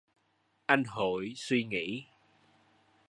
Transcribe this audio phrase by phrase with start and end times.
[0.67, 2.05] Anh Hội suy nghĩ